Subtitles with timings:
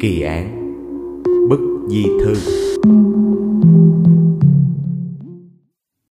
[0.00, 0.74] Kỳ án
[1.48, 2.34] Bức di thư.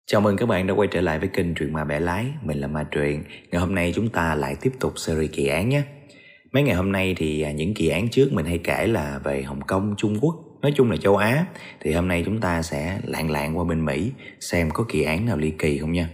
[0.07, 2.25] Chào mừng các bạn đã quay trở lại với kênh Truyện Ma Bẻ Lái.
[2.43, 3.23] Mình là Ma Truyện.
[3.51, 5.81] Ngày hôm nay chúng ta lại tiếp tục series kỳ án nhé.
[6.51, 9.43] Mấy ngày hôm nay thì à, những kỳ án trước mình hay kể là về
[9.43, 11.45] Hồng Kông, Trung Quốc Nói chung là châu Á.
[11.81, 15.25] Thì hôm nay chúng ta sẽ lạng lạng qua bên Mỹ Xem có kỳ án
[15.25, 16.09] nào ly kỳ không nha.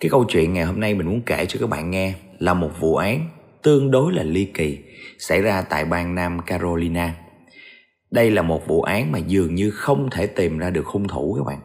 [0.00, 2.70] Cái câu chuyện ngày hôm nay mình muốn kể cho các bạn nghe Là một
[2.80, 3.28] vụ án
[3.64, 4.78] tương đối là ly kỳ
[5.18, 7.14] Xảy ra tại bang Nam Carolina
[8.10, 11.34] Đây là một vụ án mà dường như không thể tìm ra được hung thủ
[11.38, 11.60] các bạn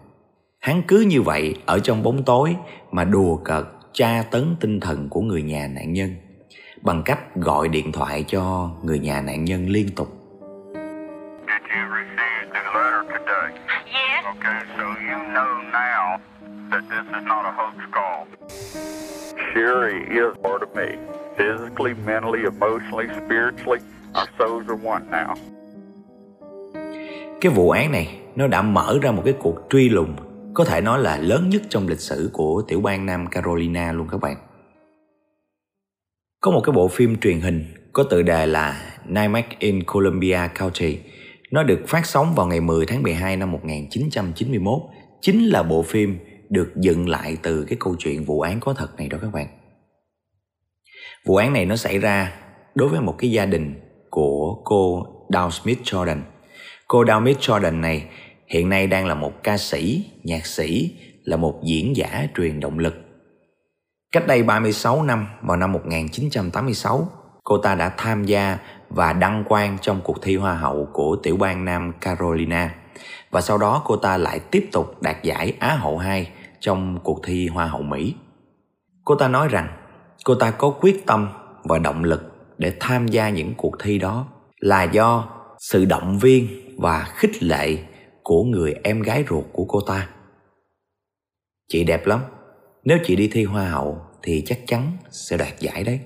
[0.60, 2.56] Hắn cứ như vậy ở trong bóng tối
[2.92, 3.64] mà đùa cợt
[3.94, 6.16] tra tấn tinh thần của người nhà nạn nhân
[6.82, 10.08] bằng cách gọi điện thoại cho người nhà nạn nhân liên tục.
[11.48, 13.52] Did you receive the letter today?
[13.86, 14.26] Yes.
[14.26, 16.18] Okay, so you know now
[16.72, 18.28] that this is not a hoax call.
[19.54, 21.19] Sherry is part of me.
[21.40, 23.80] Physically, mentally, emotionally, spiritually,
[24.14, 25.36] our souls are one now.
[27.42, 30.16] Cái vụ án này nó đã mở ra một cái cuộc truy lùng
[30.54, 34.08] có thể nói là lớn nhất trong lịch sử của tiểu bang Nam Carolina luôn
[34.12, 34.38] các bạn.
[36.42, 41.00] Có một cái bộ phim truyền hình có tựa đề là Nightmare in Columbia County.
[41.52, 44.74] Nó được phát sóng vào ngày 10 tháng 12 năm 1991.
[45.22, 46.18] Chính là bộ phim
[46.50, 49.48] được dựng lại từ cái câu chuyện vụ án có thật này đó các bạn.
[51.30, 52.34] Vụ án này nó xảy ra
[52.76, 56.18] đối với một cái gia đình của cô Dow Smith Jordan.
[56.88, 58.06] Cô Dow Smith Jordan này
[58.48, 62.80] hiện nay đang là một ca sĩ, nhạc sĩ, là một diễn giả truyền động
[62.80, 62.94] lực.
[64.12, 67.08] Cách đây 36 năm, vào năm 1986,
[67.44, 68.58] cô ta đã tham gia
[68.90, 72.76] và đăng quang trong cuộc thi Hoa hậu của tiểu bang Nam Carolina.
[73.32, 77.20] Và sau đó cô ta lại tiếp tục đạt giải Á hậu 2 trong cuộc
[77.24, 78.16] thi Hoa hậu Mỹ.
[79.06, 79.79] Cô ta nói rằng
[80.26, 81.30] cô ta có quyết tâm
[81.64, 82.22] và động lực
[82.58, 84.28] để tham gia những cuộc thi đó
[84.60, 87.78] là do sự động viên và khích lệ
[88.24, 90.10] của người em gái ruột của cô ta.
[91.68, 92.22] Chị đẹp lắm,
[92.84, 96.00] nếu chị đi thi hoa hậu thì chắc chắn sẽ đoạt giải đấy.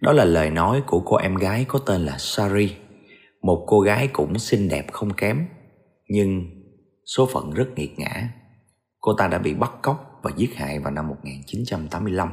[0.00, 2.76] Đó là lời nói của cô em gái có tên là Sari,
[3.42, 5.46] một cô gái cũng xinh đẹp không kém,
[6.08, 6.42] nhưng
[7.16, 8.28] số phận rất nghiệt ngã.
[9.00, 12.32] Cô ta đã bị bắt cóc và giết hại vào năm 1985.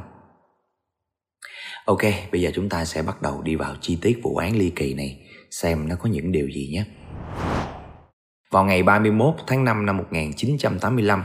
[1.84, 2.02] Ok,
[2.32, 4.94] bây giờ chúng ta sẽ bắt đầu đi vào chi tiết vụ án ly kỳ
[4.94, 5.18] này,
[5.50, 6.84] xem nó có những điều gì nhé.
[8.50, 11.24] Vào ngày 31 tháng 5 năm 1985,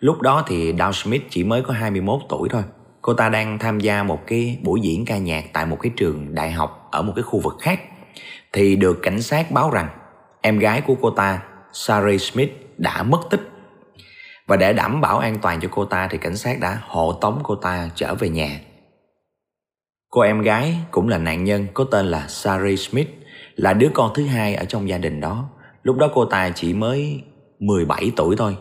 [0.00, 2.62] lúc đó thì Dow Smith chỉ mới có 21 tuổi thôi.
[3.02, 6.34] Cô ta đang tham gia một cái buổi diễn ca nhạc tại một cái trường
[6.34, 7.80] đại học ở một cái khu vực khác.
[8.52, 9.88] Thì được cảnh sát báo rằng
[10.40, 13.50] em gái của cô ta, Sarah Smith đã mất tích.
[14.46, 17.40] Và để đảm bảo an toàn cho cô ta thì cảnh sát đã hộ tống
[17.42, 18.60] cô ta trở về nhà.
[20.14, 23.08] Cô em gái cũng là nạn nhân có tên là Sarah Smith,
[23.56, 25.48] là đứa con thứ hai ở trong gia đình đó.
[25.82, 27.22] Lúc đó cô ta chỉ mới
[27.60, 28.56] 17 tuổi thôi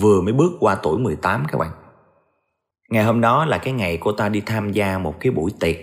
[0.00, 1.70] Vừa mới bước qua tuổi 18 các bạn.
[2.90, 5.76] Ngày hôm đó là cái ngày cô ta đi tham gia một cái buổi tiệc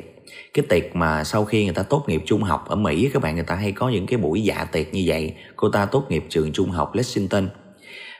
[0.54, 3.36] Cái tiệc mà sau khi người ta tốt nghiệp trung học ở Mỹ Các bạn
[3.36, 5.36] người ta hay có những cái buổi dạ tiệc như vậy.
[5.56, 7.50] Cô ta tốt nghiệp trường trung học Lexington.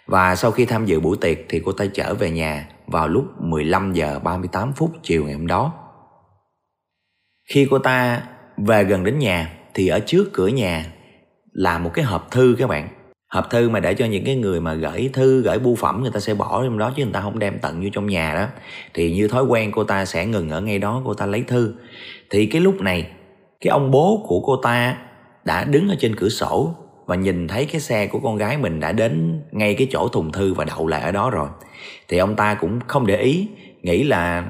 [0.08, 3.26] Và sau khi tham dự buổi tiệc thì cô ta trở về nhà vào lúc
[3.40, 5.85] 15 giờ 38 phút chiều ngày hôm đó.
[7.46, 8.22] Khi cô ta
[8.58, 10.86] về gần đến nhà, thì ở trước cửa nhà
[11.54, 12.88] là một cái hộp thư các bạn.
[13.28, 16.12] Hộp thư mà để cho những cái người mà gửi thư, gửi bưu phẩm người
[16.12, 18.48] ta sẽ bỏ trong đó chứ người ta không đem tận vô trong nhà đó.
[18.94, 21.74] Thì như thói quen cô ta sẽ ngừng ở ngay đó, cô ta lấy thư.
[22.30, 23.08] Thì cái lúc này,
[23.62, 24.98] cái ông bố của cô ta
[25.46, 28.80] đã đứng ở trên cửa sổ và nhìn thấy cái xe của con gái mình
[28.80, 31.48] đã đến ngay cái chỗ thùng thư và đậu lại ở đó rồi.
[32.08, 33.48] Thì ông ta cũng không để ý,
[33.82, 34.46] nghĩ là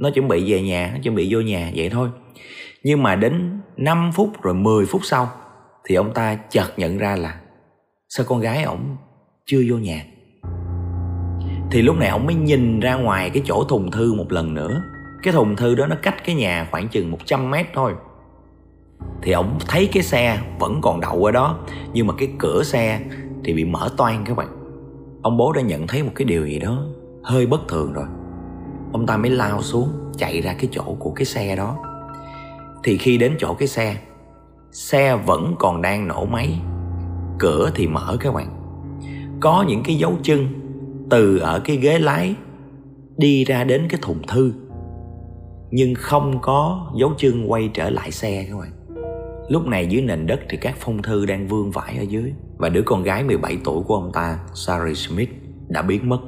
[0.00, 2.08] nó chuẩn bị về nhà, nó chuẩn bị vô nhà vậy thôi.
[2.82, 5.28] Nhưng mà đến 5 phút rồi 10 phút sau
[5.84, 7.40] thì ông ta chợt nhận ra là
[8.08, 8.96] sao con gái ổng
[9.46, 10.04] chưa vô nhà.
[11.70, 14.82] Thì lúc này ổng mới nhìn ra ngoài cái chỗ thùng thư một lần nữa.
[15.22, 17.92] Cái thùng thư đó nó cách cái nhà khoảng chừng 100 mét thôi.
[19.22, 21.58] Thì ổng thấy cái xe vẫn còn đậu ở đó,
[21.92, 23.00] nhưng mà cái cửa xe
[23.44, 24.48] thì bị mở toang các bạn.
[25.22, 26.84] Ông bố đã nhận thấy một cái điều gì đó
[27.22, 28.06] hơi bất thường rồi
[28.92, 29.88] ông ta mới lao xuống,
[30.18, 31.76] chạy ra cái chỗ của cái xe đó.
[32.84, 33.96] Thì khi đến chỗ cái xe
[34.72, 36.60] xe vẫn còn đang nổ máy.
[37.38, 38.48] Cửa thì mở các bạn.
[39.40, 40.46] Có những cái dấu chân
[41.10, 42.34] từ ở cái ghế lái
[43.16, 44.52] đi ra đến cái thùng thư,
[45.70, 48.70] nhưng không có dấu chân quay trở lại xe các bạn.
[49.48, 52.32] Lúc này dưới nền đất thì các phong thư đang vương vãi ở dưới.
[52.56, 55.30] Và đứa con gái 17 tuổi của ông ta, Sarah Smith,
[55.68, 56.20] đã biến mất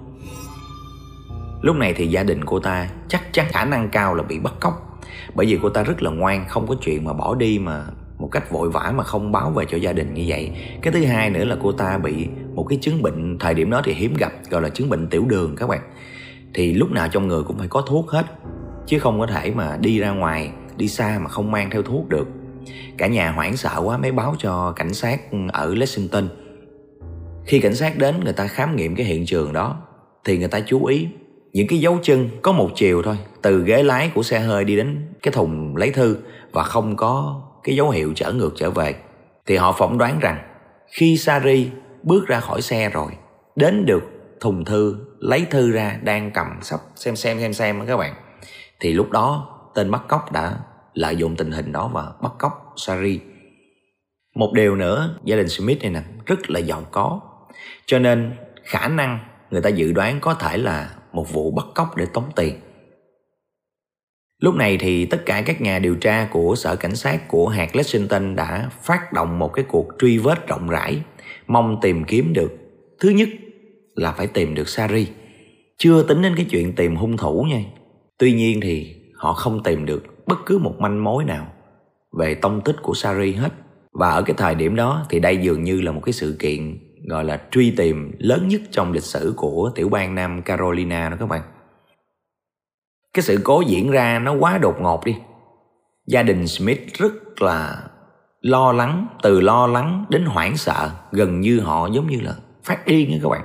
[1.63, 4.55] lúc này thì gia đình cô ta chắc chắn khả năng cao là bị bắt
[4.61, 5.01] cóc.
[5.35, 7.85] Bởi vì cô ta rất là ngoan, không có chuyện mà bỏ đi mà
[8.19, 10.51] một cách vội vã mà không báo về cho gia đình như vậy.
[10.83, 13.83] Cái thứ hai nữa là cô ta bị một cái chứng bệnh, thời điểm đó
[13.85, 15.81] thì hiếm gặp, gọi là chứng bệnh tiểu đường các bạn.
[16.55, 18.27] Thì lúc nào trong người cũng phải có thuốc hết,
[18.87, 22.09] chứ không có thể mà đi ra ngoài, đi xa mà không mang theo thuốc
[22.09, 22.29] được.
[22.99, 25.21] Cả nhà hoảng sợ quá mới báo cho cảnh sát
[25.53, 26.29] ở Lexington.
[27.45, 29.83] Khi cảnh sát đến, người ta khám nghiệm cái hiện trường đó,
[30.25, 31.09] thì người ta chú ý
[31.53, 34.77] những cái dấu chân có một chiều thôi, từ ghế lái của xe hơi đi
[34.77, 36.17] đến cái thùng lấy thư
[36.53, 38.95] và không có cái dấu hiệu trở ngược trở về.
[39.47, 40.39] Thì họ phỏng đoán rằng
[40.87, 41.71] khi Sari
[42.03, 43.13] bước ra khỏi xe rồi,
[43.57, 44.03] đến được
[44.41, 48.15] thùng thư, lấy thư ra đang cầm sắp xem xem xem xem các bạn,
[48.81, 50.57] thì lúc đó tên bắt cóc đã
[50.95, 53.21] lợi dụng tình hình đó và bắt cóc Sari.
[54.35, 57.21] Một điều nữa, gia đình Smith này nè, rất là giàu có.
[57.87, 58.33] Cho nên
[58.65, 59.19] khả năng
[59.51, 62.55] người ta dự đoán có thể là một vụ bắt cóc để tống tiền
[64.43, 67.77] Lúc này thì tất cả các nhà điều tra của sở cảnh sát của hạt
[67.77, 71.03] Lexington đã phát động một cái cuộc truy vết rộng rãi,
[71.47, 72.53] mong tìm kiếm được.
[73.01, 73.29] Thứ nhất
[73.95, 75.09] là phải tìm được Sari.
[75.79, 77.65] Chưa tính đến cái chuyện tìm hung thủ nha.
[78.19, 81.47] Tuy nhiên thì họ không tìm được bất cứ một manh mối nào
[82.19, 83.53] về tông tích của Sari hết.
[83.93, 86.79] Và ở cái thời điểm đó thì đây dường như là một cái sự kiện
[87.09, 91.17] gọi là truy tìm lớn nhất trong lịch sử của tiểu bang Nam Carolina đó
[91.21, 91.43] các bạn.
[93.15, 95.17] Cái sự cố diễn ra nó quá đột ngột đi.
[96.07, 97.83] Gia đình smith rất là
[98.41, 102.35] lo lắng, từ lo lắng đến hoảng sợ, gần như họ giống như là
[102.65, 103.43] phát điên đó các bạn.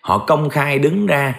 [0.00, 1.34] Họ công khai đứng ra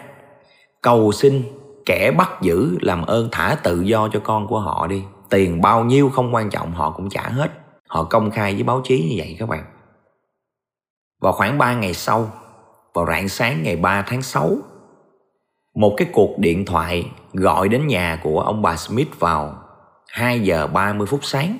[0.81, 1.44] cầu xin
[1.85, 5.03] kẻ bắt giữ làm ơn thả tự do cho con của họ đi.
[5.29, 7.51] Tiền bao nhiêu không quan trọng, họ cũng trả hết.
[7.88, 9.63] Họ công khai với báo chí như vậy các bạn
[11.22, 12.31] vào khoảng 3 ngày sau
[12.94, 14.58] vào rạng sáng ngày 3 tháng 6
[15.78, 19.64] một cái cuộc điện thoại gọi đến nhà của ông bà Smith vào
[20.08, 21.60] 2 giờ 30 phút sáng.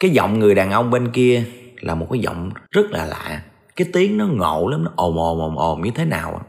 [0.00, 1.44] Cái giọng người đàn ông bên kia
[1.80, 3.42] là một cái giọng rất là lạ.
[3.76, 6.42] Cái tiếng nó ngộ lắm, nó ồm ồm ồm ồm như thế nào.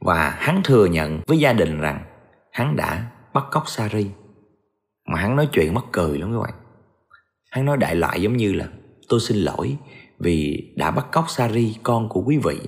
[0.00, 2.04] Và hắn thừa nhận với gia đình rằng
[2.52, 4.06] hắn đã bắt cóc Sari.
[5.06, 6.54] Mà hắn nói chuyện mắc cười lắm các bạn.
[7.50, 8.66] Hắn nói đại loại giống như là
[9.08, 9.76] tôi xin lỗi
[10.18, 12.58] vì đã bắt cóc Sari con của quý vị.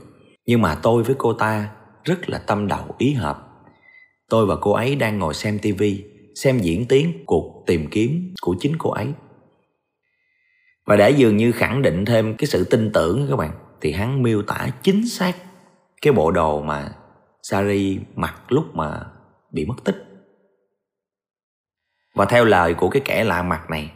[0.46, 1.70] Nhưng mà tôi với cô ta
[2.04, 3.48] rất là tâm đầu ý hợp.
[4.28, 6.04] Tôi và cô ấy đang ngồi xem tivi,
[6.34, 9.06] xem diễn tiến cuộc tìm kiếm của chính cô ấy.
[10.86, 13.50] Và để dường như khẳng định thêm cái sự tin tưởng các bạn,
[13.80, 15.36] thì hắn miêu tả chính xác
[16.02, 16.94] cái bộ đồ mà
[17.42, 19.00] Sari mặc lúc mà
[19.52, 20.04] bị mất tích.
[22.14, 23.92] Và theo lời của cái kẻ lạ mặt này,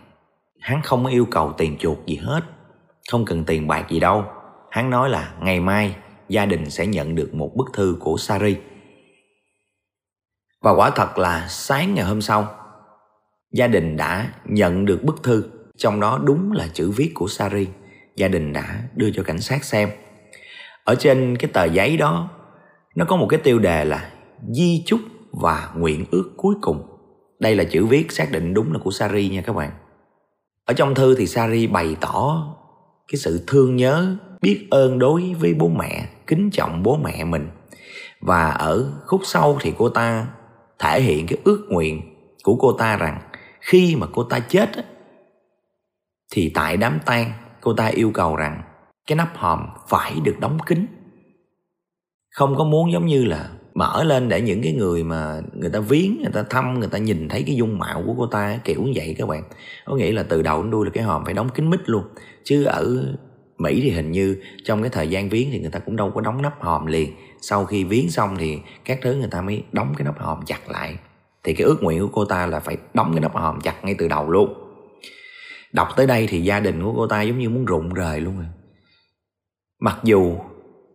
[0.61, 2.41] hắn không yêu cầu tiền chuộc gì hết,
[3.11, 4.25] không cần tiền bạc gì đâu.
[4.71, 5.97] Hắn nói là ngày mai
[6.29, 8.57] gia đình sẽ nhận được một bức thư của Sari.
[10.63, 12.55] Và quả thật là sáng ngày hôm sau,
[13.53, 15.45] gia đình đã nhận được bức thư,
[15.77, 17.69] trong đó đúng là chữ viết của Sari.
[18.17, 19.91] Gia đình đã đưa cho cảnh sát xem.
[20.85, 22.31] Ở trên cái tờ giấy đó,
[22.95, 24.11] nó có một cái tiêu đề là
[24.49, 25.01] di chúc
[25.33, 26.83] và nguyện ước cuối cùng.
[27.41, 29.71] Đây là chữ viết xác định đúng là của Sari nha các bạn.
[30.65, 32.47] Ở trong thư thì Sari bày tỏ
[33.09, 37.49] cái sự thương nhớ, biết ơn đối với bố mẹ, kính trọng bố mẹ mình.
[38.21, 40.27] Và ở khúc sau thì cô ta
[40.79, 42.03] thể hiện cái ước nguyện
[42.43, 43.21] của cô ta rằng
[43.61, 44.71] khi mà cô ta chết
[46.33, 48.63] thì tại đám tang, cô ta yêu cầu rằng
[49.07, 50.87] cái nắp hòm phải được đóng kín.
[52.31, 55.81] Không có muốn giống như là mở lên để những cái người mà người ta
[55.81, 58.83] viếng, người ta thăm, người ta nhìn thấy cái dung mạo của cô ta kiểu
[58.83, 59.43] như vậy các bạn.
[59.85, 62.05] Có nghĩa là từ đầu đến đuôi là cái hòm phải đóng kín mít luôn.
[62.45, 63.15] Chứ ở
[63.59, 66.21] Mỹ thì hình như trong cái thời gian viếng thì người ta cũng đâu có
[66.21, 67.13] đóng nắp hòm liền.
[67.41, 70.71] Sau khi viếng xong thì các thứ người ta mới đóng cái nắp hòm chặt
[70.71, 70.97] lại.
[71.45, 73.95] Thì cái ước nguyện của cô ta là phải đóng cái nắp hòm chặt ngay
[73.99, 74.55] từ đầu luôn.
[75.73, 78.37] Đọc tới đây thì gia đình của cô ta giống như muốn rụng rời luôn
[78.37, 78.47] rồi
[79.83, 80.37] mặc dù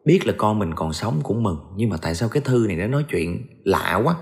[0.07, 2.77] biết là con mình còn sống cũng mừng, nhưng mà tại sao cái thư này
[2.77, 4.15] nó nói chuyện lạ quá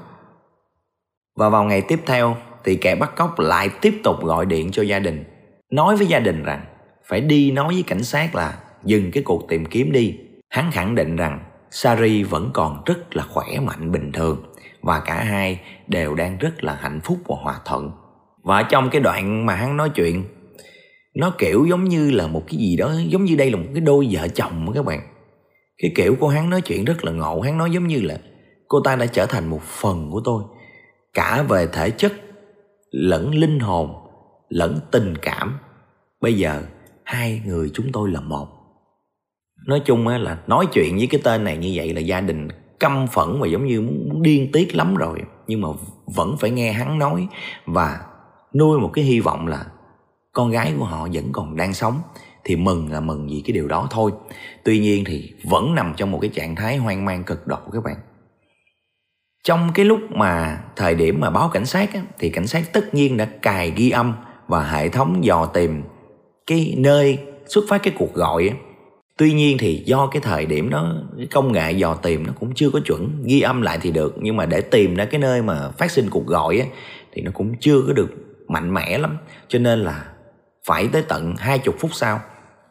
[1.35, 4.81] và vào ngày tiếp theo thì kẻ bắt cóc lại tiếp tục gọi điện cho
[4.81, 5.23] gia đình,
[5.71, 6.65] nói với gia đình rằng
[7.07, 10.15] phải đi nói với cảnh sát là dừng cái cuộc tìm kiếm đi.
[10.49, 11.39] Hắn khẳng định rằng
[11.71, 14.37] Sari vẫn còn rất là khỏe mạnh bình thường
[14.81, 17.91] và cả hai đều đang rất là hạnh phúc và hòa thuận.
[18.43, 20.23] Và trong cái đoạn mà hắn nói chuyện,
[21.15, 23.81] nó kiểu giống như là một cái gì đó, giống như đây là một cái
[23.81, 25.14] đôi vợ chồng các bạn
[25.77, 27.41] cái kiểu của hắn nói chuyện rất là ngộ.
[27.41, 28.17] Hắn nói giống như là
[28.67, 30.43] cô ta đã trở thành một phần của tôi.
[31.13, 32.13] Cả về thể chất
[32.91, 33.93] lẫn linh hồn,
[34.49, 35.59] lẫn tình cảm.
[36.21, 36.63] Bây giờ
[37.03, 38.47] hai người chúng tôi là một.
[39.67, 42.47] Nói chung á là nói chuyện với cái tên này như vậy là gia đình
[42.79, 45.19] căm phẫn và giống như muốn điên tiết lắm rồi.
[45.47, 45.67] Nhưng mà
[46.05, 47.27] vẫn phải nghe hắn nói
[47.65, 47.99] và
[48.53, 49.65] nuôi một cái hy vọng là
[50.33, 52.01] con gái của họ vẫn còn đang sống
[52.45, 54.11] thì mừng là mừng vì cái điều đó thôi.
[54.63, 57.83] Tuy nhiên thì vẫn nằm trong một cái trạng thái hoang mang cực độ các
[57.83, 57.95] bạn.
[59.43, 62.93] Trong cái lúc mà thời điểm mà báo cảnh sát á, thì cảnh sát tất
[62.93, 64.13] nhiên đã cài ghi âm
[64.47, 65.83] và hệ thống dò tìm
[66.47, 68.55] cái nơi xuất phát cái cuộc gọi á.
[69.17, 72.53] tuy nhiên thì do cái thời điểm đó cái công nghệ dò tìm nó cũng
[72.53, 75.41] chưa có chuẩn ghi âm lại thì được nhưng mà để tìm ra cái nơi
[75.41, 76.65] mà phát sinh cuộc gọi á,
[77.13, 78.09] thì nó cũng chưa có được
[78.47, 79.17] mạnh mẽ lắm.
[79.47, 80.05] Cho nên là
[80.67, 82.19] phải tới tận hai chục phút sau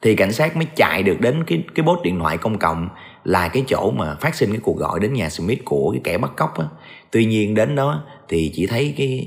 [0.05, 2.89] thì cảnh sát mới chạy được đến cái cái bốt điện thoại công cộng
[3.25, 6.19] là cái chỗ mà phát sinh cái cuộc gọi đến nhà Smith của cái kẻ
[6.19, 6.65] bắt cóc á.
[7.11, 9.27] Tuy nhiên đến đó thì chỉ thấy cái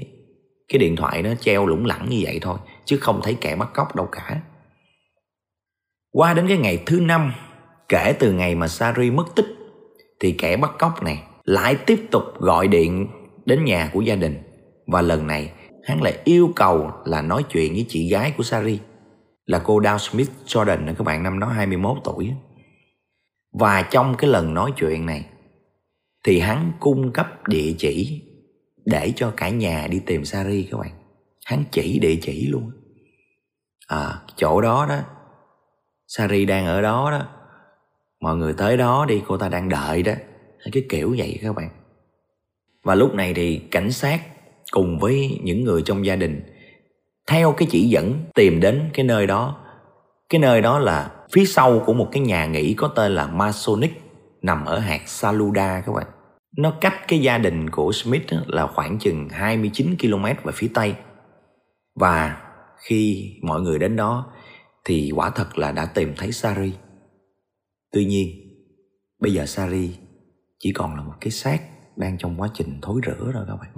[0.67, 3.69] cái điện thoại nó treo lủng lẳng như vậy thôi, chứ không thấy kẻ bắt
[3.73, 4.41] cóc đâu cả.
[6.11, 7.33] Qua đến cái ngày thứ năm,
[7.89, 9.47] kể từ ngày mà Sari mất tích,
[10.19, 13.07] thì kẻ bắt cóc này lại tiếp tục gọi điện
[13.45, 14.37] đến nhà của gia đình
[14.87, 15.51] và lần này,
[15.83, 18.79] hắn lại yêu cầu là nói chuyện với chị gái của Sari
[19.47, 22.33] là cô Dow Smith Jordan các bạn năm đó 21 tuổi.
[23.51, 25.25] Và trong cái lần nói chuyện này
[26.23, 28.23] thì hắn cung cấp địa chỉ
[28.85, 30.91] để cho cả nhà đi tìm Sari các bạn.
[31.45, 32.71] Hắn chỉ địa chỉ luôn.
[33.87, 34.99] À, chỗ đó đó
[36.07, 37.27] Sari đang ở đó đó
[38.19, 40.13] Mọi người tới đó đi cô ta đang đợi đó
[40.71, 41.69] Cái kiểu vậy các bạn
[42.83, 44.21] Và lúc này thì cảnh sát
[44.71, 46.56] cùng với những người trong gia đình
[47.27, 49.57] theo cái chỉ dẫn tìm đến cái nơi đó,
[50.29, 54.01] cái nơi đó là phía sau của một cái nhà nghỉ có tên là Masonic,
[54.41, 56.07] nằm ở hạt Saluda các bạn.
[56.57, 60.95] Nó cách cái gia đình của Smith là khoảng chừng 29 km về phía tây.
[61.99, 62.41] Và
[62.77, 64.25] khi mọi người đến đó
[64.85, 66.73] thì quả thật là đã tìm thấy Sari.
[67.91, 68.27] Tuy nhiên,
[69.19, 69.95] bây giờ Sari
[70.59, 71.61] chỉ còn là một cái xác
[71.95, 73.69] đang trong quá trình thối rữa rồi các bạn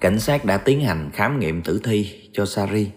[0.00, 2.90] cảnh sát đã tiến hành khám nghiệm tử thi cho Sari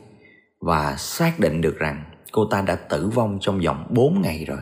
[0.60, 4.60] và xác định được rằng cô ta đã tử vong trong vòng 4 ngày rồi.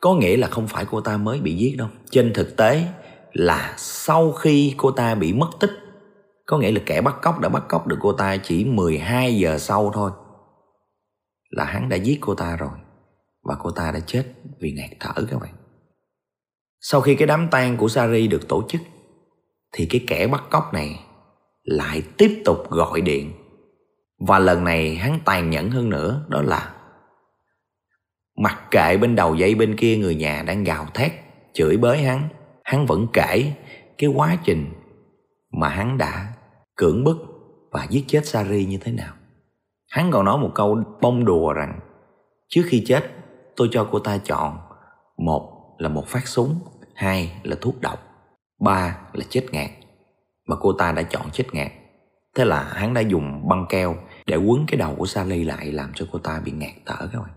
[0.00, 1.88] Có nghĩa là không phải cô ta mới bị giết đâu.
[2.10, 2.84] Trên thực tế
[3.32, 5.70] là sau khi cô ta bị mất tích,
[6.46, 9.58] có nghĩa là kẻ bắt cóc đã bắt cóc được cô ta chỉ 12 giờ
[9.58, 10.10] sau thôi.
[11.50, 12.78] Là hắn đã giết cô ta rồi
[13.42, 14.24] và cô ta đã chết
[14.60, 15.54] vì ngạt thở các bạn.
[16.80, 18.80] Sau khi cái đám tang của Sari được tổ chức
[19.72, 21.00] thì cái kẻ bắt cóc này
[21.70, 23.32] lại tiếp tục gọi điện.
[24.18, 26.74] Và lần này hắn tàn nhẫn hơn nữa, đó là
[28.36, 31.12] mặc kệ bên đầu dây bên kia người nhà đang gào thét,
[31.54, 32.28] chửi bới hắn
[32.64, 33.52] hắn vẫn kể
[33.98, 34.72] cái quá trình
[35.52, 36.32] mà hắn đã
[36.76, 37.16] cưỡng bức
[37.70, 39.14] và giết chết Sari như thế nào.
[39.90, 41.80] Hắn còn nói một câu bông đùa rằng,
[42.48, 43.10] trước khi chết,
[43.56, 44.58] tôi cho cô ta chọn,
[45.18, 46.58] một là một phát súng,
[46.94, 47.98] hai là thuốc độc,
[48.60, 49.70] ba là chết ngạt
[50.50, 51.72] mà cô ta đã chọn chết ngạt.
[52.34, 55.92] Thế là hắn đã dùng băng keo để quấn cái đầu của Sally lại, làm
[55.94, 57.30] cho cô ta bị ngạt thở các bạn.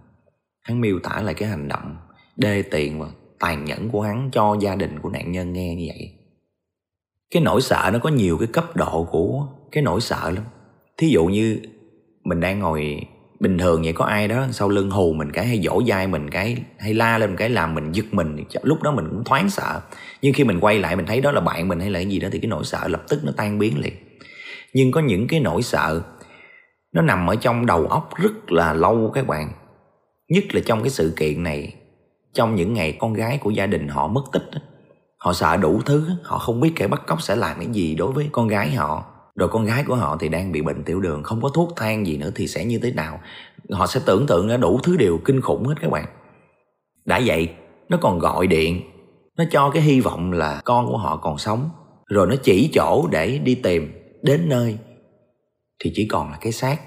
[0.61, 1.97] Hắn miêu tả lại cái hành động
[2.35, 3.07] đê tiện và
[3.39, 6.11] tàn nhẫn của hắn cho gia đình của nạn nhân nghe như vậy.
[7.33, 10.43] Cái nỗi sợ nó có nhiều cái cấp độ của cái nỗi sợ lắm.
[10.97, 11.59] Thí dụ như
[12.23, 13.01] mình đang ngồi
[13.43, 16.29] bình thường vậy có ai đó sau lưng hù mình cái hay dỗ dai mình
[16.29, 19.49] cái, hay la lên một cái làm mình giật mình lúc đó mình cũng thoáng
[19.49, 19.81] sợ.
[20.21, 22.19] Nhưng khi mình quay lại mình thấy đó là bạn mình hay là cái gì
[22.19, 23.93] đó thì cái nỗi sợ lập tức nó tan biến liền.
[24.73, 26.01] Nhưng có những cái nỗi sợ,
[26.93, 29.51] nó nằm ở trong đầu óc rất là lâu các bạn.
[30.29, 31.73] Nhất là trong cái sự kiện này,
[32.33, 34.49] trong những ngày con gái của gia đình họ mất tích
[35.23, 38.11] họ sợ đủ thứ họ không biết kẻ bắt cóc sẽ làm cái gì đối
[38.11, 41.23] với con gái họ rồi con gái của họ thì đang bị bệnh tiểu đường,
[41.23, 43.19] không có thuốc thang gì nữa thì sẽ như thế nào?
[43.71, 46.05] Họ sẽ tưởng tượng ra đủ thứ điều kinh khủng hết các bạn.
[47.05, 47.49] Đã vậy,
[47.89, 48.81] nó còn gọi điện,
[49.37, 51.69] nó cho cái hy vọng là con của họ còn sống.
[52.09, 54.77] Rồi nó chỉ chỗ để đi tìm, đến nơi,
[55.83, 56.77] thì chỉ còn là cái xác.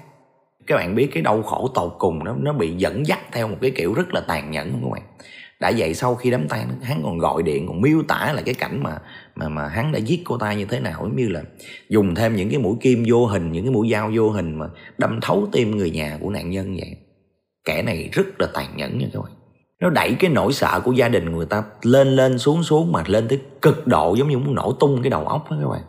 [0.67, 3.57] Các bạn biết cái đau khổ tột cùng nó nó bị dẫn dắt theo một
[3.61, 5.03] cái kiểu rất là tàn nhẫn không các bạn?
[5.59, 8.53] Đã vậy sau khi đám tang, hắn còn gọi điện, còn miêu tả là cái
[8.53, 8.97] cảnh mà
[9.39, 10.99] mà mà hắn đã giết cô ta như thế nào?
[11.01, 11.43] Giống như là
[11.89, 14.65] dùng thêm những cái mũi kim vô hình, những cái mũi dao vô hình mà
[14.97, 16.97] đâm thấu tim người nhà của nạn nhân vậy.
[17.65, 19.31] Kẻ này rất là tàn nhẫn nha các bạn.
[19.81, 23.03] Nó đẩy cái nỗi sợ của gia đình người ta lên lên, xuống xuống mà
[23.07, 25.81] lên tới cực độ giống như muốn nổ tung cái đầu óc đó các bạn.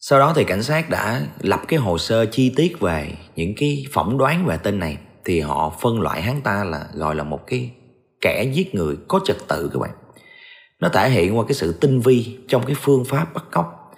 [0.00, 3.84] Sau đó thì cảnh sát đã lập cái hồ sơ chi tiết về những cái
[3.92, 4.98] phỏng đoán về tên này.
[5.24, 7.70] Thì họ phân loại hắn ta là, gọi là một cái
[8.20, 9.90] kẻ giết người có trật tự các bạn
[10.80, 13.94] nó thể hiện qua cái sự tinh vi trong cái phương pháp bắt cóc.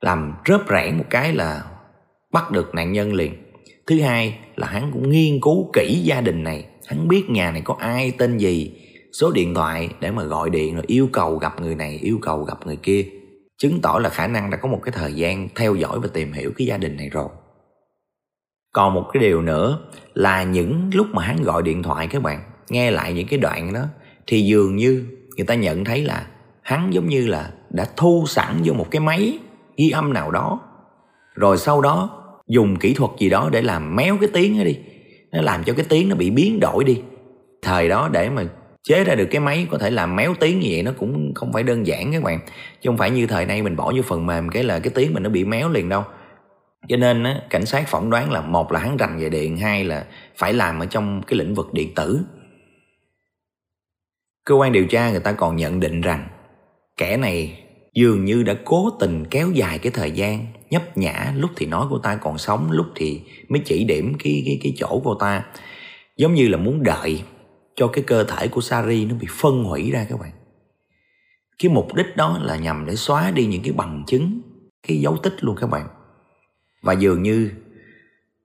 [0.00, 1.64] Làm rớp rẽn một cái là
[2.32, 3.34] bắt được nạn nhân liền.
[3.86, 6.64] Thứ hai là hắn cũng nghiên cứu kỹ gia đình này.
[6.86, 8.72] Hắn biết nhà này có ai, tên gì,
[9.12, 12.42] số điện thoại để mà gọi điện rồi yêu cầu gặp người này, yêu cầu
[12.42, 13.06] gặp người kia.
[13.58, 16.32] Chứng tỏ là khả năng đã có một cái thời gian theo dõi và tìm
[16.32, 17.28] hiểu cái gia đình này rồi.
[18.72, 19.78] Còn một cái điều nữa
[20.14, 23.72] là những lúc mà hắn gọi điện thoại các bạn, nghe lại những cái đoạn
[23.72, 23.84] đó
[24.26, 26.26] thì dường như người ta nhận thấy là
[26.62, 29.38] hắn giống như là đã thu sẵn vô một cái máy
[29.76, 30.60] ghi âm nào đó.
[31.34, 32.10] Rồi sau đó
[32.48, 34.78] dùng kỹ thuật gì đó để làm méo cái tiếng ấy đi.
[35.32, 37.02] Nó làm cho cái tiếng nó bị biến đổi đi.
[37.62, 38.42] Thời đó để mà
[38.82, 41.52] chế ra được cái máy có thể làm méo tiếng như vậy nó cũng không
[41.52, 42.40] phải đơn giản các bạn.
[42.80, 45.14] Chứ không phải như thời nay mình bỏ vô phần mềm cái là cái tiếng
[45.14, 46.04] mình nó bị méo liền đâu.
[46.88, 49.84] Cho nên á, cảnh sát phỏng đoán là một là hắn rành về điện hai
[49.84, 50.04] là
[50.36, 52.20] phải làm ở trong cái lĩnh vực điện tử
[54.44, 56.28] cơ quan điều tra người ta còn nhận định rằng
[56.96, 61.50] kẻ này dường như đã cố tình kéo dài cái thời gian nhấp nhã lúc
[61.56, 65.00] thì nói cô ta còn sống, lúc thì mới chỉ điểm cái cái cái chỗ
[65.04, 65.44] cô ta.
[66.16, 67.22] Giống như là muốn đợi
[67.76, 70.30] cho cái cơ thể của Sari nó bị phân hủy ra các bạn.
[71.58, 74.40] Cái mục đích đó là nhằm để xóa đi những cái bằng chứng,
[74.88, 75.88] cái dấu tích luôn các bạn.
[76.82, 77.50] Và dường như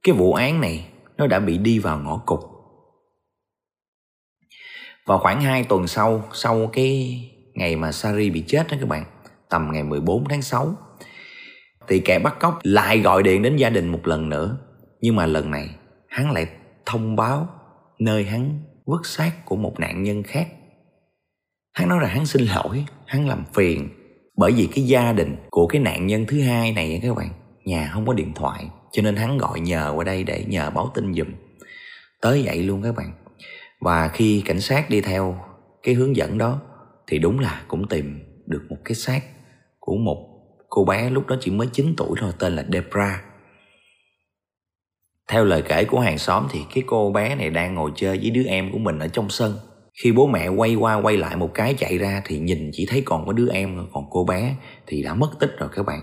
[0.03, 0.87] cái vụ án này
[1.17, 2.39] nó đã bị đi vào ngõ cụt
[5.07, 7.21] vào khoảng 2 tuần sau sau cái
[7.53, 9.03] ngày mà Sari bị chết đó các bạn,
[9.49, 10.75] tầm ngày 14 tháng 6
[11.87, 14.57] thì kẻ bắt cóc lại gọi điện đến gia đình một lần nữa.
[15.01, 15.69] Nhưng mà lần này,
[16.07, 16.47] hắn lại
[16.85, 17.47] thông báo
[17.99, 20.47] nơi hắn vứt xác của một nạn nhân khác.
[21.73, 23.89] Hắn nói là hắn xin lỗi, hắn làm phiền,
[24.37, 27.29] bởi vì cái gia đình của cái nạn nhân thứ hai này các bạn,
[27.65, 30.91] nhà không có điện thoại, cho nên hắn gọi nhờ qua đây để nhờ báo
[30.95, 31.27] tin giùm
[32.21, 33.26] tới vậy luôn các bạn
[33.81, 35.39] và khi cảnh sát đi theo
[35.83, 36.61] cái hướng dẫn đó
[37.07, 39.21] thì đúng là cũng tìm được một cái xác
[39.79, 40.27] của một
[40.69, 43.21] cô bé lúc đó chỉ mới 9 tuổi thôi tên là Debra.
[45.29, 48.29] Theo lời kể của hàng xóm thì cái cô bé này đang ngồi chơi với
[48.29, 49.57] đứa em của mình ở trong sân.
[50.03, 53.01] Khi bố mẹ quay qua quay lại một cái chạy ra thì nhìn chỉ thấy
[53.05, 54.55] còn có đứa em còn cô bé
[54.87, 56.01] thì đã mất tích rồi các bạn.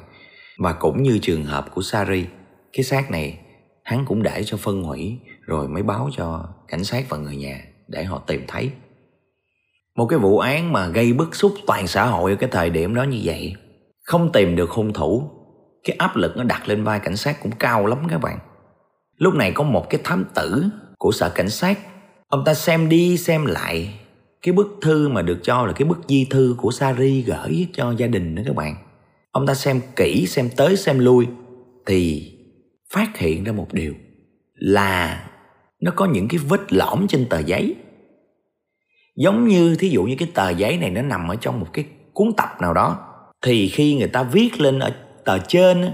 [0.59, 2.25] Và cũng như trường hợp của Sari,
[2.73, 3.39] cái xác này
[3.85, 7.65] hắn cũng để cho phân hủy, rồi mới báo cho cảnh sát và người nhà
[7.89, 8.71] để họ tìm thấy.
[9.97, 12.95] Một cái vụ án mà gây bức xúc toàn xã hội ở cái thời điểm
[12.95, 13.55] đó như vậy,
[14.03, 15.31] không tìm được hung thủ,
[15.85, 18.39] cái áp lực nó đặt lên vai cảnh sát cũng cao lắm các bạn
[19.17, 20.65] lúc này có một cái thám tử
[20.99, 21.79] của sở cảnh sát,
[22.29, 23.95] ông ta xem đi xem lại,
[24.43, 27.91] cái bức thư mà được cho là cái bức di thư của Sari gửi cho
[27.91, 28.77] gia đình đó các bạn
[29.31, 31.27] ông ta xem kỹ, xem tới, xem lui,
[31.87, 32.33] thì
[32.95, 33.95] phát hiện ra một điều
[34.55, 35.25] là
[35.81, 37.75] nó có những cái vết lõm trên tờ giấy.
[39.17, 41.85] Giống như thí dụ như cái tờ giấy này nó nằm ở trong một cái
[42.13, 42.99] cuốn tập nào đó
[43.43, 44.93] thì khi người ta viết lên ở
[45.25, 45.91] tờ trên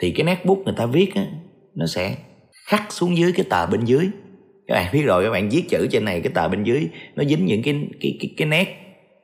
[0.00, 1.12] thì cái nét bút người ta viết
[1.74, 2.16] nó sẽ
[2.66, 4.08] khắc xuống dưới cái tờ bên dưới.
[4.66, 7.24] Các bạn biết rồi các bạn viết chữ trên này cái tờ bên dưới nó
[7.24, 8.76] dính những cái cái cái, cái nét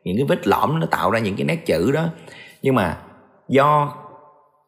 [0.05, 2.09] những cái vết lõm nó tạo ra những cái nét chữ đó.
[2.63, 2.99] Nhưng mà
[3.49, 3.95] do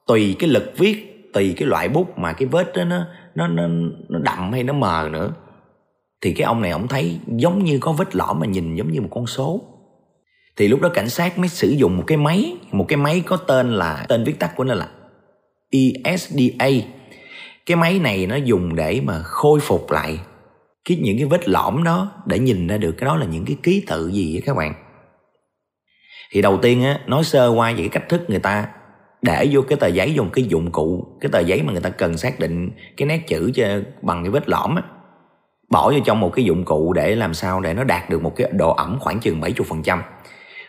[0.07, 3.69] tùy cái lực viết tùy cái loại bút mà cái vết đó nó nó nó
[4.09, 5.33] nó đậm hay nó mờ nữa.
[6.21, 9.01] Thì cái ông này ông thấy giống như có vết lõm mà nhìn giống như
[9.01, 9.61] một con số.
[10.57, 13.37] Thì lúc đó cảnh sát mới sử dụng một cái máy, một cái máy có
[13.37, 14.89] tên là, tên viết tắt của nó là
[15.71, 16.69] ESDA
[17.67, 20.19] cái máy này nó dùng để mà khôi phục lại
[20.85, 23.57] cái, những cái vết lõm đó để nhìn ra được cái đó là những cái
[23.63, 24.75] ký tự gì các bạn.
[26.31, 28.69] Thì đầu tiên á, nói sơ qua về cái cách thức người ta
[29.23, 31.91] để vô cái tờ giấy dùng cái dụng cụ, cái tờ giấy mà người ta
[31.91, 33.65] cần xác định cái nét chữ cho
[34.03, 34.83] bằng cái vết lõm á.
[35.71, 38.37] Bỏ vô trong một cái dụng cụ để làm sao để nó đạt được một
[38.37, 39.99] cái độ ẩm khoảng chừng 70%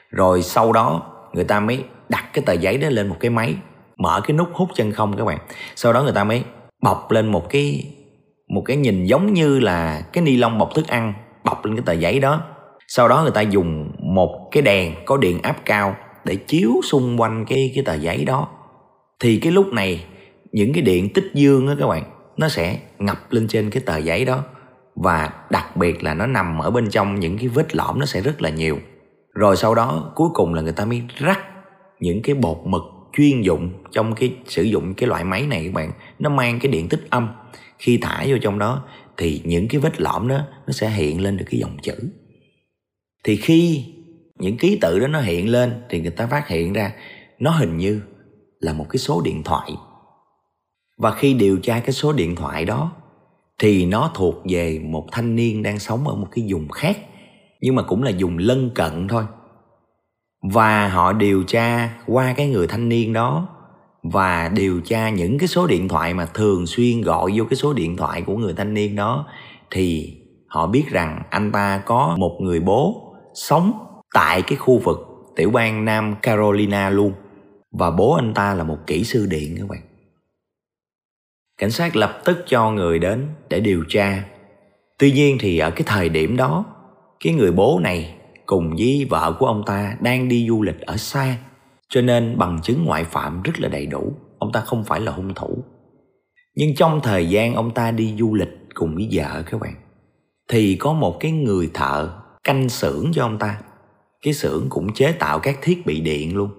[0.10, 3.56] rồi sau đó người ta mới đặt cái tờ giấy đó lên một cái máy,
[3.98, 5.38] mở cái nút hút chân không các bạn.
[5.76, 6.44] Sau đó người ta mới
[6.82, 7.94] bọc lên một cái
[8.50, 11.84] một cái nhìn giống như là cái ni lông bọc thức ăn, bọc lên cái
[11.86, 12.42] tờ giấy đó.
[12.88, 17.22] Sau đó người ta dùng một cái đèn có điện áp cao để chiếu xung
[17.22, 18.48] quanh cái cái tờ giấy đó.
[19.20, 20.06] Thì cái lúc này,
[20.52, 22.04] những cái điện tích dương á các bạn,
[22.38, 24.44] nó sẽ ngập lên trên cái tờ giấy đó.
[24.96, 28.22] Và đặc biệt là nó nằm ở bên trong những cái vết lõm nó sẽ
[28.22, 28.80] rất là nhiều.
[29.34, 31.40] Rồi sau đó, cuối cùng là người ta mới rắc
[32.00, 32.82] những cái bột mực
[33.14, 35.92] chuyên dụng trong cái, sử dụng cái loại máy này các bạn.
[36.20, 37.28] Nó mang cái điện tích âm.
[37.80, 38.84] Khi thả vô trong đó,
[39.18, 41.94] thì những cái vết lõm đó, nó sẽ hiện lên được cái dòng chữ.
[43.24, 43.86] Thì khi
[44.40, 46.94] những ký tự đó nó hiện lên thì người ta phát hiện ra
[47.40, 48.02] nó hình như
[48.60, 49.72] là một cái số điện thoại.
[50.98, 52.92] Và khi điều tra cái số điện thoại đó
[53.60, 56.98] thì nó thuộc về một thanh niên đang sống ở một cái vùng khác,
[57.62, 59.24] nhưng mà cũng là vùng lân cận thôi.
[60.42, 63.48] Và họ điều tra qua cái người thanh niên đó
[64.04, 67.74] và điều tra những cái số điện thoại mà thường xuyên gọi vô cái số
[67.74, 69.26] điện thoại của người thanh niên đó
[69.72, 74.98] thì họ biết rằng anh ta có một người bố sống tại cái khu vực
[75.36, 77.14] tiểu bang Nam Carolina luôn.
[77.72, 79.82] Và bố anh ta là một kỹ sư điện các bạn.
[81.58, 84.24] Cảnh sát lập tức cho người đến để điều tra.
[85.00, 86.66] Tuy nhiên thì ở cái thời điểm đó,
[87.24, 88.16] cái người bố này
[88.46, 91.38] cùng với vợ của ông ta đang đi du lịch ở xa,
[91.90, 94.14] cho nên bằng chứng ngoại phạm rất là đầy đủ.
[94.40, 95.64] Ông ta không phải là hung thủ.
[96.56, 99.74] Nhưng trong thời gian ông ta đi du lịch cùng với vợ các bạn,
[100.50, 102.10] thì có một cái người thợ
[102.44, 103.62] canh xưởng cho ông ta
[104.22, 106.50] cái xưởng cũng chế tạo các thiết bị điện luôn.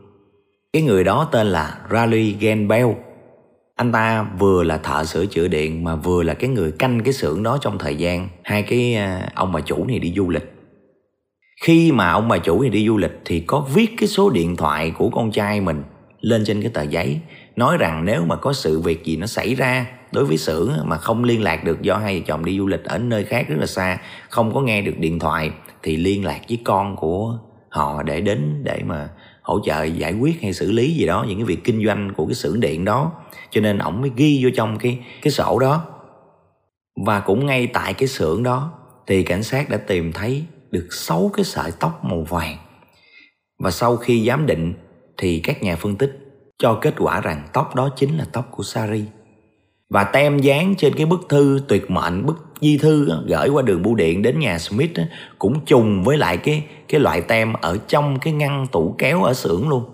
[0.73, 2.89] Cái người đó tên là Raleigh Genbell
[3.79, 7.13] anh ta vừa là thợ sửa chữa điện mà vừa là cái người canh cái
[7.13, 10.53] xưởng đó trong thời gian hai cái à, ông bà chủ này đi du lịch.
[11.63, 14.57] Khi mà ông bà chủ này đi du lịch thì có viết cái số điện
[14.57, 15.83] thoại của con trai mình
[16.21, 17.21] lên trên cái tờ giấy,
[17.57, 20.97] nói rằng nếu mà có sự việc gì nó xảy ra đối với xưởng mà
[20.97, 23.57] không liên lạc được do hai vợ chồng đi du lịch ở nơi khác rất
[23.59, 25.51] là xa, không có nghe được điện thoại
[25.83, 29.09] thì liên lạc với con của họ để đến để mà
[29.43, 32.27] hỗ trợ giải quyết hay xử lý gì đó, những cái việc kinh doanh của
[32.27, 33.13] cái xưởng điện đó.
[33.51, 35.85] Cho nên ổng mới ghi vô trong cái cái sổ đó.
[37.07, 38.73] Và cũng ngay tại cái xưởng đó
[39.07, 42.57] thì cảnh sát đã tìm thấy được sáu cái sợi tóc màu vàng.
[43.59, 44.75] Và sau khi giám định
[45.17, 46.19] thì các nhà phân tích
[46.59, 49.05] cho kết quả rằng tóc đó chính là tóc của Sari
[49.91, 53.83] và tem dán trên cái bức thư tuyệt mệnh, bức di thư gửi qua đường
[53.83, 54.99] bưu điện đến nhà Smith
[55.39, 59.35] cũng trùng với lại cái cái loại tem ở trong cái ngăn tủ kéo ở
[59.35, 59.85] xưởng luôn.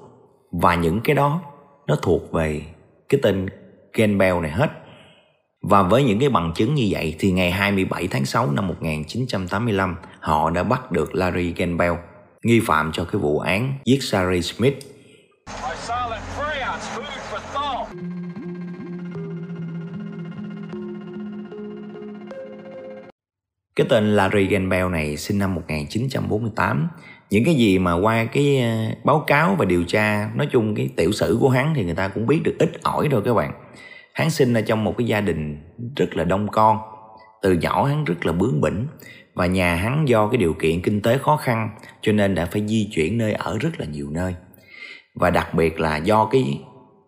[0.62, 1.40] Và những cái đó
[1.86, 2.62] nó thuộc về
[3.08, 3.48] cái tên
[3.92, 4.70] Campbell này hết.
[5.62, 9.96] Và với những cái bằng chứng như vậy thì ngày 27 tháng 6 năm 1985
[10.20, 11.94] họ đã bắt được Larry Campbell
[12.44, 14.93] nghi phạm cho cái vụ án giết Sari Smith.
[23.76, 26.88] Cái tên Larry Campbell này sinh năm 1948
[27.30, 30.88] Những cái gì mà qua cái ờ, báo cáo và điều tra, Nói chung cái
[30.96, 33.52] tiểu sử của hắn thì người ta cũng biết được ít ỏi thôi các bạn.
[34.12, 35.58] Hắn sinh ở trong một cái gia đình
[35.96, 36.78] rất là đông con.
[37.42, 38.86] Từ nhỏ hắn rất là bướng bỉnh
[39.34, 42.66] Và nhà hắn do cái điều kiện kinh tế khó khăn Cho nên đã phải
[42.66, 44.34] di chuyển nơi ở rất là nhiều nơi.
[45.14, 46.60] Và đặc biệt là do cái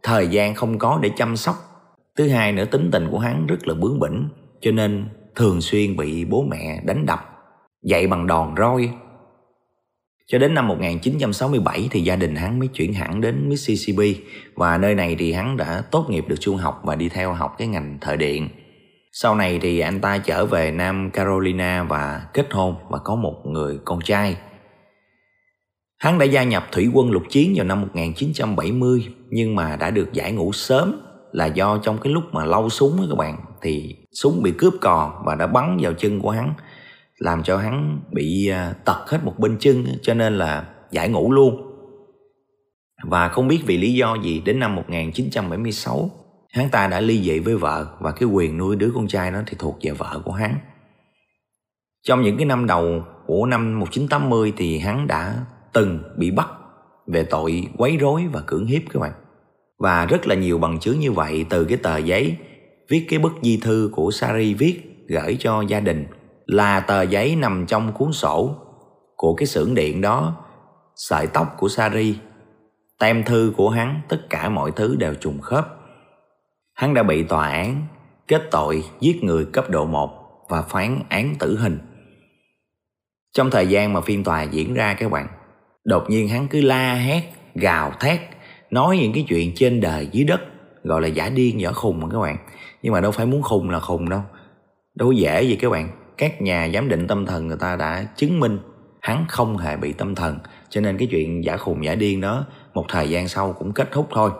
[0.02, 1.56] thời gian không có để chăm sóc.
[2.16, 4.28] Thứ hai nữa, tính tình của hắn rất là bướng bỉnh
[4.60, 5.04] Cho nên
[5.36, 7.20] thường xuyên bị bố mẹ đánh đập,
[7.82, 8.90] dạy bằng đòn roi.
[10.26, 14.16] Cho đến năm 1967 thì gia đình hắn mới chuyển hẳn đến Mississippi
[14.54, 17.54] và nơi này thì hắn đã tốt nghiệp được trung học và đi theo học
[17.58, 18.48] cái ngành thợ điện.
[19.12, 23.42] Sau này thì anh ta trở về Nam Carolina và kết hôn và có một
[23.44, 24.36] người con trai.
[25.98, 30.12] Hắn đã gia nhập thủy quân lục chiến vào năm 1970 nhưng mà đã được
[30.12, 31.00] giải ngũ sớm
[31.32, 35.22] là do trong cái lúc mà lau súng các bạn thì súng bị cướp cò
[35.26, 36.54] và đã bắn vào chân của hắn,
[37.18, 41.32] làm cho hắn bị à, tật hết một bên chân, cho nên là giải ngũ
[41.32, 41.62] luôn.
[43.04, 46.10] Và không biết vì lý do gì, đến năm 1976
[46.56, 49.38] hắn ta đã ly dị với vợ và cái quyền nuôi đứa con trai đó
[49.46, 50.54] thì thuộc về vợ của hắn.
[52.06, 55.34] Trong những cái năm đầu của năm 1980 thì hắn đã
[55.72, 56.48] từng bị bắt
[57.06, 59.12] về tội quấy rối và cưỡng hiếp các bạn.
[59.78, 62.36] Và rất là nhiều bằng chứng như vậy từ cái tờ giấy
[62.88, 66.06] viết cái bức di thư của Sari viết gửi cho gia đình
[66.46, 68.54] là tờ giấy nằm trong cuốn sổ
[69.16, 70.36] của cái xưởng điện đó.
[70.96, 72.14] Sợi tóc của Sari,
[72.98, 75.66] tem thư của hắn, tất cả mọi thứ đều trùng khớp.
[76.74, 77.86] Hắn đã bị tòa án
[78.28, 80.10] kết tội giết người cấp độ 1
[80.48, 81.78] và phán án tử hình.
[83.32, 85.28] Trong thời gian mà phiên tòa diễn ra các bạn,
[85.84, 87.22] đột nhiên hắn cứ la hét,
[87.54, 88.20] gào thét,
[88.70, 90.40] nói những cái chuyện trên đời dưới đất,
[90.82, 92.36] gọi là giả điên, giả khùng mà các bạn
[92.86, 94.20] nhưng mà đâu phải muốn khùng là khùng đâu.
[94.94, 95.88] Đâu dễ gì các bạn.
[96.16, 98.58] Các nhà giám định tâm thần người ta đã chứng minh
[99.00, 100.38] hắn không hề bị tâm thần.
[100.68, 103.88] Cho nên cái chuyện giả khùng giả điên đó, một thời gian sau cũng kết
[103.92, 104.30] thúc thôi.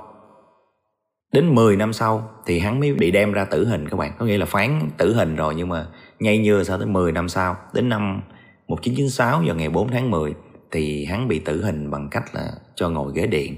[1.32, 4.12] Đến 10 năm sau thì hắn mới bị đem ra tử hình các bạn.
[4.18, 5.86] Có nghĩa là phán tử hình rồi, nhưng mà
[6.18, 8.22] ngay như sau tới 10 năm sau, đến năm
[8.68, 10.34] 1996 vào ngày 4 tháng 10
[10.70, 13.56] thì hắn bị tử hình bằng cách là cho ngồi ghế điện.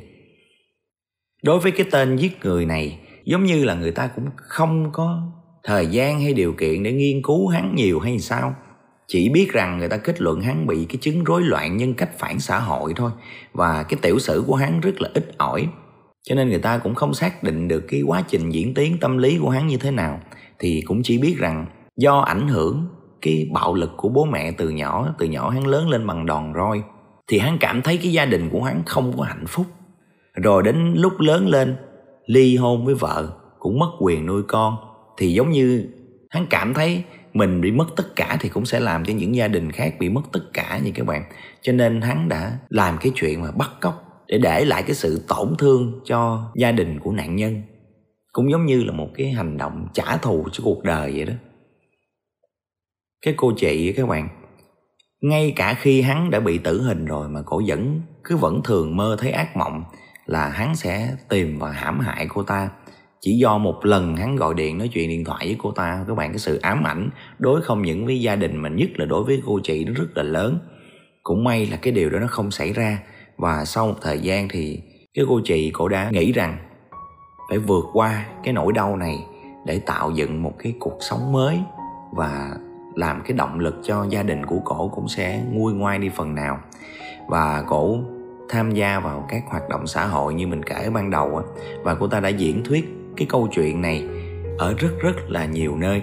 [1.42, 2.98] Đối với cái tên giết người này
[3.28, 5.22] giống như là người ta cũng không có
[5.64, 8.54] thời gian hay điều kiện để nghiên cứu hắn nhiều hay sao.
[9.06, 12.18] Chỉ biết rằng người ta kết luận hắn bị cái chứng rối loạn nhân cách
[12.18, 13.10] phản xã hội thôi.
[13.52, 15.68] Và cái tiểu sử của hắn rất là ít ỏi.
[16.22, 19.18] Cho nên người ta cũng không xác định được cái quá trình diễn tiến tâm
[19.18, 20.20] lý của hắn như thế nào.
[20.58, 22.88] Thì cũng chỉ biết rằng do ảnh hưởng
[23.22, 26.52] cái bạo lực của bố mẹ từ nhỏ từ nhỏ hắn lớn lên bằng đòn
[26.54, 26.82] roi,
[27.28, 29.66] thì hắn cảm thấy cái gia đình của hắn không có hạnh phúc.
[30.34, 31.76] Rồi đến lúc lớn lên
[32.28, 34.76] ly hôn với vợ cũng mất quyền nuôi con.
[35.16, 35.86] Thì giống như
[36.30, 39.48] hắn cảm thấy mình bị mất tất cả thì cũng sẽ làm cho những gia
[39.48, 41.24] đình khác bị mất tất cả như các bạn.
[41.62, 45.24] Cho nên hắn đã làm cái chuyện mà bắt cóc để để lại cái sự
[45.28, 47.62] tổn thương cho gia đình của nạn nhân.
[48.32, 51.34] Cũng giống như là một cái hành động trả thù cho cuộc đời vậy đó.
[53.22, 54.28] Cái cô chị các bạn,
[55.20, 58.96] ngay cả khi hắn đã bị tử hình rồi mà cổ vẫn, cứ vẫn thường
[58.96, 59.84] mơ thấy ác mộng
[60.28, 62.68] là hắn sẽ tìm và hãm hại cô ta.
[63.20, 66.14] Chỉ do một lần hắn gọi điện nói chuyện điện thoại với cô ta, các
[66.14, 69.24] bạn, cái sự ám ảnh đối không những với gia đình mà nhất là đối
[69.24, 70.58] với cô chị nó rất là lớn.
[71.22, 72.98] Cũng may là cái điều đó nó không xảy ra.
[73.36, 74.82] Và sau một thời gian thì
[75.14, 76.58] cái cô chị cổ đã nghĩ rằng
[77.48, 79.18] phải vượt qua cái nỗi đau này
[79.66, 81.58] để tạo dựng một cái cuộc sống mới
[82.12, 82.50] và
[82.94, 86.34] làm cái động lực cho gia đình của cổ cũng sẽ nguôi ngoai đi phần
[86.34, 86.58] nào.
[87.28, 87.98] Và cổ
[88.48, 91.42] tham gia vào các hoạt động xã hội như mình kể ban đầu
[91.82, 94.08] và cô ta đã diễn thuyết cái câu chuyện này
[94.58, 96.02] ở rất rất là nhiều nơi.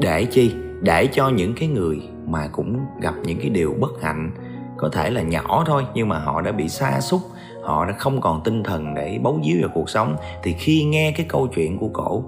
[0.00, 0.54] Để chi?
[0.80, 4.30] Để cho những cái người mà cũng gặp những cái điều bất hạnh,
[4.78, 7.20] có thể là nhỏ thôi, nhưng mà họ đã bị xa xúc
[7.62, 11.12] họ đã không còn tinh thần để bấu víu vào cuộc sống, thì khi nghe
[11.16, 12.24] cái câu chuyện của cổ,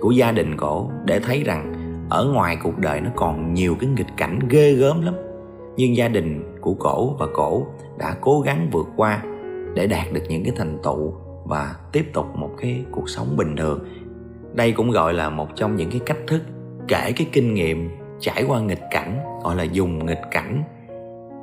[0.00, 1.72] của gia đình cổ, để thấy rằng
[2.10, 5.14] ở ngoài cuộc đời nó còn nhiều cái nghịch cảnh ghê gớm lắm.
[5.76, 7.66] Nhưng gia đình của cổ và cổ
[7.98, 9.22] đã cố gắng vượt qua
[9.74, 11.12] để đạt được những cái thành tựu
[11.44, 13.84] và tiếp tục một cái cuộc sống bình thường.
[14.52, 16.42] Đây cũng gọi là một trong những cái cách thức
[16.88, 20.62] kể cái kinh nghiệm trải qua nghịch cảnh, gọi là dùng nghịch cảnh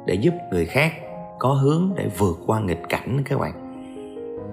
[0.05, 0.93] để giúp người khác
[1.39, 3.71] có hướng để vượt qua nghịch cảnh các bạn.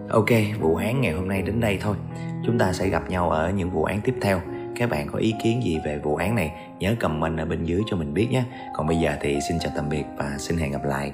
[0.08, 0.28] Ok,
[0.60, 1.96] vụ án ngày hôm nay đến đây thôi.
[2.46, 4.40] Chúng ta sẽ gặp nhau ở những vụ án tiếp theo.
[4.76, 7.82] Các bạn có ý kiến gì về vụ án này, nhớ comment ở bên dưới
[7.86, 8.44] cho mình biết nhé.
[8.74, 11.12] Còn bây giờ thì xin chào tạm biệt và xin hẹn gặp lại.